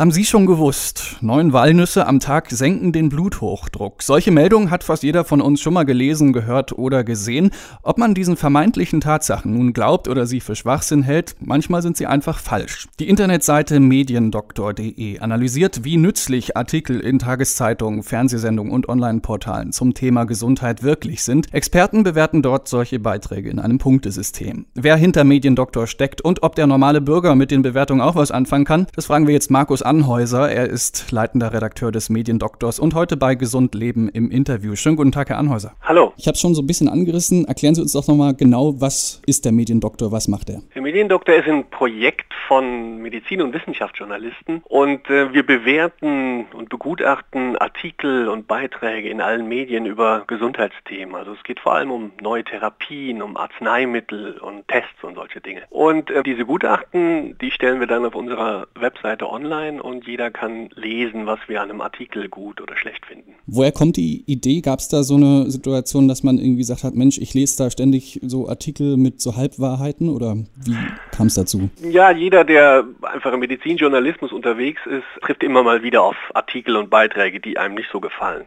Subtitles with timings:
[0.00, 4.00] Haben Sie schon gewusst, neun Walnüsse am Tag senken den Bluthochdruck.
[4.00, 7.50] Solche Meldungen hat fast jeder von uns schon mal gelesen, gehört oder gesehen.
[7.82, 12.06] Ob man diesen vermeintlichen Tatsachen nun glaubt oder sie für Schwachsinn hält, manchmal sind sie
[12.06, 12.86] einfach falsch.
[13.00, 20.84] Die Internetseite mediendoktor.de analysiert, wie nützlich Artikel in Tageszeitungen, Fernsehsendungen und Online-Portalen zum Thema Gesundheit
[20.84, 21.52] wirklich sind.
[21.52, 24.66] Experten bewerten dort solche Beiträge in einem Punktesystem.
[24.76, 28.64] Wer hinter Mediendoktor steckt und ob der normale Bürger mit den Bewertungen auch was anfangen
[28.64, 30.50] kann, das fragen wir jetzt Markus Anhäuser.
[30.50, 34.76] Er ist leitender Redakteur des Mediendoktors und heute bei Gesund Leben im Interview.
[34.76, 35.72] Schönen guten Tag, Herr Anhäuser.
[35.82, 36.12] Hallo.
[36.18, 37.46] Ich habe es schon so ein bisschen angerissen.
[37.46, 40.60] Erklären Sie uns doch nochmal genau, was ist der Mediendoktor, was macht er?
[40.74, 47.56] Der Mediendoktor ist ein Projekt von Medizin- und Wissenschaftsjournalisten und äh, wir bewerten und begutachten
[47.56, 51.14] Artikel und Beiträge in allen Medien über Gesundheitsthemen.
[51.14, 55.62] Also es geht vor allem um neue Therapien, um Arzneimittel und Tests und solche Dinge.
[55.70, 60.70] Und äh, diese Gutachten, die stellen wir dann auf unserer Webseite online und jeder kann
[60.74, 63.34] lesen, was wir an einem Artikel gut oder schlecht finden.
[63.46, 64.60] Woher kommt die Idee?
[64.60, 67.70] Gab es da so eine Situation, dass man irgendwie gesagt hat, Mensch, ich lese da
[67.70, 70.76] ständig so Artikel mit so Halbwahrheiten oder wie
[71.12, 71.70] kam es dazu?
[71.82, 76.90] Ja, jeder, der einfach im Medizinjournalismus unterwegs ist, trifft immer mal wieder auf Artikel und
[76.90, 78.44] Beiträge, die einem nicht so gefallen.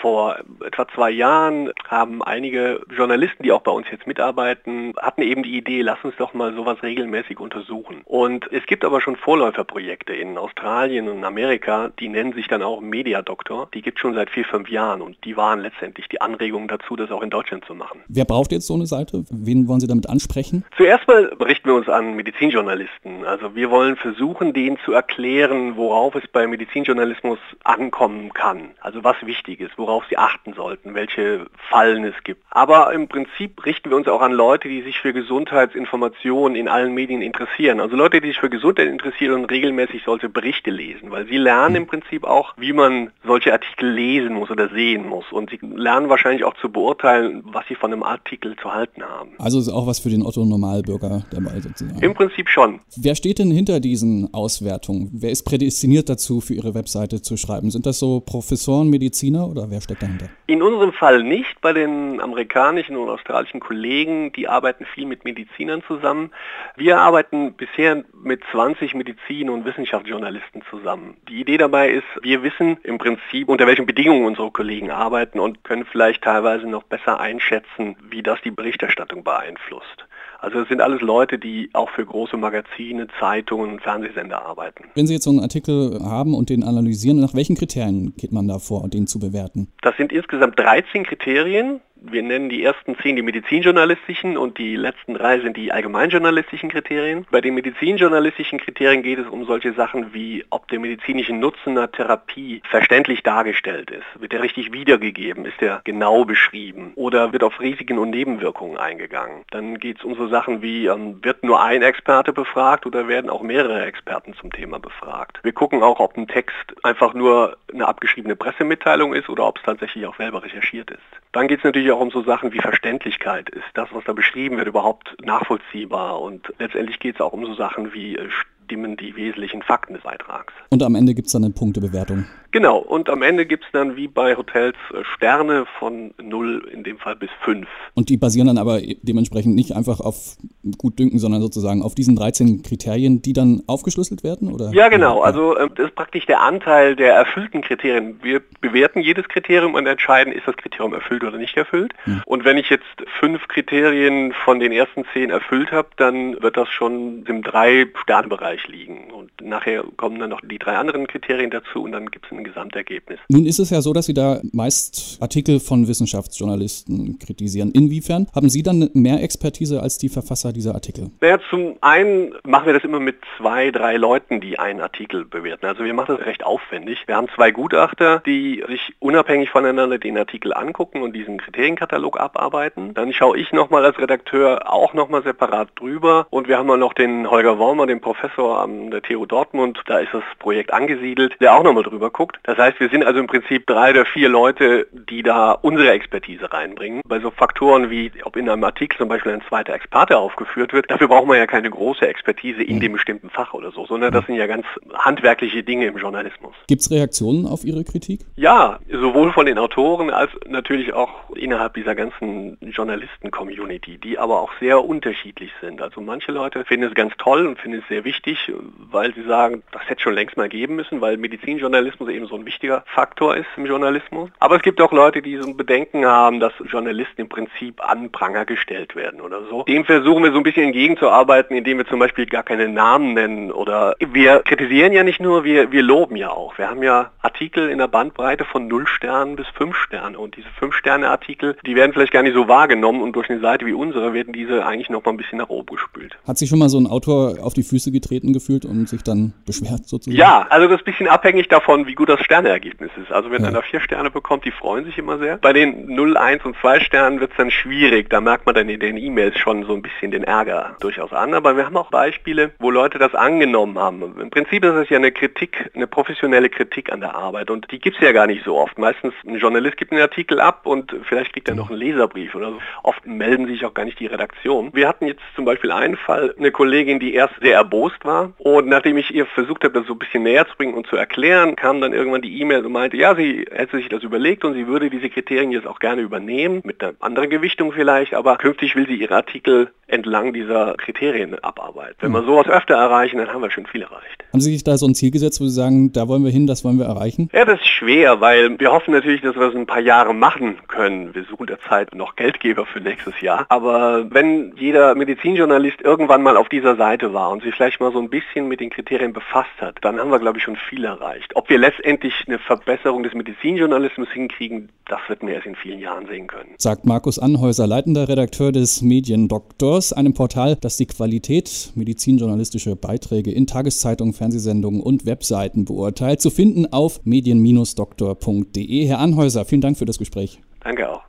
[0.00, 5.42] Vor etwa zwei Jahren haben einige Journalisten, die auch bei uns jetzt mitarbeiten, hatten eben
[5.42, 8.02] die Idee, lass uns doch mal sowas regelmäßig untersuchen.
[8.04, 12.60] Und es gibt aber schon Vorläuferprojekte in Australien Australien und Amerika, die nennen sich dann
[12.60, 13.68] auch Mediadoktor.
[13.72, 16.96] Die gibt es schon seit vier, fünf Jahren und die waren letztendlich die Anregung dazu,
[16.96, 18.00] das auch in Deutschland zu machen.
[18.08, 19.24] Wer braucht jetzt so eine Seite?
[19.30, 20.64] Wen wollen Sie damit ansprechen?
[20.76, 23.24] Zuerst mal berichten wir uns an Medizinjournalisten.
[23.24, 28.70] Also wir wollen versuchen, denen zu erklären, worauf es bei Medizinjournalismus ankommen kann.
[28.80, 32.42] Also was wichtig ist, worauf sie achten sollten, welche Fallen es gibt.
[32.50, 36.92] Aber im Prinzip richten wir uns auch an Leute, die sich für Gesundheitsinformationen in allen
[36.92, 37.78] Medien interessieren.
[37.78, 41.36] Also Leute, die sich für Gesundheit interessieren und regelmäßig solche Berichte Berichte lesen, weil sie
[41.36, 45.24] lernen im Prinzip auch, wie man solche Artikel lesen muss oder sehen muss.
[45.30, 49.30] Und sie lernen wahrscheinlich auch zu beurteilen, was sie von einem Artikel zu halten haben.
[49.38, 52.00] Also ist auch was für den Otto-Normalbürger dabei sozusagen.
[52.00, 52.80] Im Prinzip schon.
[52.96, 55.10] Wer steht denn hinter diesen Auswertungen?
[55.12, 57.70] Wer ist prädestiniert dazu, für Ihre Webseite zu schreiben?
[57.70, 60.28] Sind das so Professoren, Mediziner oder wer steckt dahinter?
[60.46, 61.60] In unserem Fall nicht.
[61.60, 66.30] Bei den amerikanischen und australischen Kollegen, die arbeiten viel mit Medizinern zusammen.
[66.76, 71.16] Wir arbeiten bisher mit 20 Medizin- und Wissenschaftsjournalisten Journalisten zusammen.
[71.28, 75.64] Die Idee dabei ist, wir wissen im Prinzip, unter welchen Bedingungen unsere Kollegen arbeiten und
[75.64, 80.06] können vielleicht teilweise noch besser einschätzen, wie das die Berichterstattung beeinflusst.
[80.38, 84.84] Also es sind alles Leute, die auch für große Magazine, Zeitungen und Fernsehsender arbeiten.
[84.94, 88.46] Wenn Sie jetzt so einen Artikel haben und den analysieren, nach welchen Kriterien geht man
[88.46, 89.68] da vor, den zu bewerten?
[89.80, 91.80] Das sind insgesamt 13 Kriterien
[92.10, 97.26] wir nennen die ersten zehn die medizinjournalistischen und die letzten drei sind die allgemeinjournalistischen Kriterien.
[97.30, 101.90] Bei den medizinjournalistischen Kriterien geht es um solche Sachen wie, ob der medizinische Nutzen einer
[101.90, 104.04] Therapie verständlich dargestellt ist.
[104.20, 105.44] Wird er richtig wiedergegeben?
[105.44, 106.92] Ist er genau beschrieben?
[106.94, 109.44] Oder wird auf Risiken und Nebenwirkungen eingegangen?
[109.50, 113.30] Dann geht es um so Sachen wie, ähm, wird nur ein Experte befragt oder werden
[113.30, 115.40] auch mehrere Experten zum Thema befragt?
[115.42, 119.64] Wir gucken auch, ob ein Text einfach nur eine abgeschriebene Pressemitteilung ist oder ob es
[119.64, 121.00] tatsächlich auch selber recherchiert ist.
[121.36, 123.50] Dann geht es natürlich auch um so Sachen wie Verständlichkeit.
[123.50, 126.22] Ist das, was da beschrieben wird, überhaupt nachvollziehbar?
[126.22, 128.26] Und letztendlich geht es auch um so Sachen wie äh,
[128.64, 130.54] stimmen die wesentlichen Fakten des Beitrags.
[130.70, 132.24] Und am Ende gibt es dann eine Punktebewertung.
[132.52, 136.84] Genau, und am Ende gibt es dann wie bei Hotels äh, Sterne von 0 in
[136.84, 137.68] dem Fall bis 5.
[137.92, 140.38] Und die basieren dann aber dementsprechend nicht einfach auf
[140.72, 144.52] Gutdünken, sondern sozusagen auf diesen 13 Kriterien, die dann aufgeschlüsselt werden?
[144.52, 144.70] Oder?
[144.72, 145.22] Ja, genau.
[145.22, 148.18] Also ähm, das ist praktisch der Anteil der erfüllten Kriterien.
[148.22, 151.92] Wir bewerten jedes Kriterium und entscheiden, ist das Kriterium erfüllt oder nicht erfüllt.
[152.04, 152.22] Hm.
[152.26, 152.84] Und wenn ich jetzt
[153.18, 159.10] fünf Kriterien von den ersten zehn erfüllt habe, dann wird das schon im Drei-Sterne-Bereich liegen.
[159.10, 162.44] Und nachher kommen dann noch die drei anderen Kriterien dazu und dann gibt es ein
[162.44, 163.18] Gesamtergebnis.
[163.28, 167.70] Nun ist es ja so, dass Sie da meist Artikel von Wissenschaftsjournalisten kritisieren.
[167.72, 171.10] Inwiefern haben Sie dann mehr Expertise als die Verfasser dieser Artikel?
[171.20, 175.66] Naja, zum einen machen wir das immer mit zwei, drei Leuten, die einen Artikel bewerten.
[175.66, 177.04] Also wir machen das recht aufwendig.
[177.06, 182.94] Wir haben zwei Gutachter, die sich unabhängig voneinander den Artikel angucken und diesen Kriterienkatalog abarbeiten.
[182.94, 186.94] Dann schaue ich nochmal als Redakteur auch nochmal separat drüber und wir haben dann noch
[186.94, 191.54] den Holger Wormer, den Professor an der TU Dortmund, da ist das Projekt angesiedelt, der
[191.54, 192.38] auch nochmal drüber guckt.
[192.44, 196.52] Das heißt, wir sind also im Prinzip drei oder vier Leute, die da unsere Expertise
[196.52, 197.02] reinbringen.
[197.06, 200.72] Bei so Faktoren wie, ob in einem Artikel zum Beispiel ein zweiter Experte aufgeführt geführt
[200.72, 200.90] wird.
[200.90, 204.26] Dafür braucht man ja keine große Expertise in dem bestimmten Fach oder so, sondern das
[204.26, 204.64] sind ja ganz
[204.94, 206.54] handwerkliche Dinge im Journalismus.
[206.68, 208.20] Gibt es Reaktionen auf Ihre Kritik?
[208.36, 214.52] Ja, sowohl von den Autoren als natürlich auch innerhalb dieser ganzen Journalisten-Community, die aber auch
[214.60, 215.82] sehr unterschiedlich sind.
[215.82, 218.52] Also manche Leute finden es ganz toll und finden es sehr wichtig,
[218.90, 222.46] weil sie sagen, das hätte schon längst mal geben müssen, weil Medizinjournalismus eben so ein
[222.46, 224.30] wichtiger Faktor ist im Journalismus.
[224.38, 228.10] Aber es gibt auch Leute, die so ein Bedenken haben, dass Journalisten im Prinzip an
[228.10, 229.64] Pranger gestellt werden oder so.
[229.64, 233.50] Dem versuchen wir so ein bisschen entgegenzuarbeiten, indem wir zum Beispiel gar keine Namen nennen
[233.50, 236.58] oder wir kritisieren ja nicht nur, wir, wir loben ja auch.
[236.58, 240.48] Wir haben ja Artikel in der Bandbreite von 0 Sternen bis 5 Sterne und diese
[240.58, 243.72] 5 Sterne Artikel, die werden vielleicht gar nicht so wahrgenommen und durch eine Seite wie
[243.72, 246.16] unsere werden diese eigentlich noch mal ein bisschen nach oben gespült.
[246.26, 249.32] Hat sich schon mal so ein Autor auf die Füße getreten gefühlt und sich dann
[249.46, 250.16] beschwert sozusagen?
[250.16, 253.12] Ja, also das ist ein bisschen abhängig davon, wie gut das Sterneergebnis ist.
[253.12, 253.48] Also wenn ja.
[253.48, 255.36] einer 4 Sterne bekommt, die freuen sich immer sehr.
[255.38, 258.10] Bei den 0, 1 und 2 Sternen wird es dann schwierig.
[258.10, 261.34] Da merkt man dann in den E-Mails schon so ein bisschen den Ärger durchaus an.
[261.34, 264.18] Aber wir haben auch Beispiele, wo Leute das angenommen haben.
[264.20, 267.78] Im Prinzip ist es ja eine Kritik, eine professionelle Kritik an der Arbeit und die
[267.78, 268.78] gibt es ja gar nicht so oft.
[268.78, 272.50] Meistens ein Journalist gibt einen Artikel ab und vielleicht kriegt er noch einen Leserbrief oder
[272.50, 272.58] so.
[272.82, 274.70] Oft melden sich auch gar nicht die Redaktion.
[274.72, 278.68] Wir hatten jetzt zum Beispiel einen Fall, eine Kollegin, die erst sehr erbost war und
[278.68, 281.56] nachdem ich ihr versucht habe, das so ein bisschen näher zu bringen und zu erklären,
[281.56, 284.66] kam dann irgendwann die E-Mail und meinte, ja, sie hätte sich das überlegt und sie
[284.66, 288.86] würde diese Kriterien jetzt auch gerne übernehmen, mit einer anderen Gewichtung vielleicht, aber künftig will
[288.86, 291.96] sie ihre Artikel entlang dieser Kriterien abarbeiten.
[292.00, 294.24] Wenn wir sowas öfter erreichen, dann haben wir schon viel erreicht.
[294.32, 296.46] Haben Sie sich da so ein Ziel gesetzt, wo Sie sagen, da wollen wir hin,
[296.46, 297.30] das wollen wir erreichen?
[297.32, 300.58] Ja, das ist schwer, weil wir hoffen natürlich, dass wir es ein paar Jahre machen
[300.68, 301.14] können.
[301.14, 303.46] Wir suchen derzeit noch Geldgeber für nächstes Jahr.
[303.48, 308.00] Aber wenn jeder Medizinjournalist irgendwann mal auf dieser Seite war und sich vielleicht mal so
[308.00, 311.34] ein bisschen mit den Kriterien befasst hat, dann haben wir, glaube ich, schon viel erreicht.
[311.34, 316.06] Ob wir letztendlich eine Verbesserung des Medizinjournalismus hinkriegen, das wird wir erst in vielen Jahren
[316.06, 316.50] sehen können.
[316.58, 323.46] Sagt Markus Anhäuser, leitender Redakteur des Mediendoktors, einem Portal, das die Qualität medizinjournalistischer Beiträge in
[323.46, 326.20] Tageszeitungen, Fernsehsendungen und Webseiten beurteilt.
[326.20, 328.86] Zu finden auf medien-doktor.de.
[328.86, 330.40] Herr Anhäuser, vielen Dank für das Gespräch.
[330.60, 331.02] Danke auch.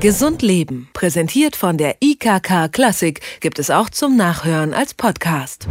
[0.00, 5.66] Gesund Leben, präsentiert von der IKK Klassik, gibt es auch zum Nachhören als Podcast.